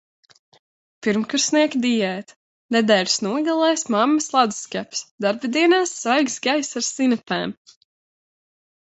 [1.07, 2.37] Pirmkursnieka diēta:
[2.77, 7.59] nedēļas nogalēs mammas ledusskapis, darbdienās svaigs gaiss ar sinepēm.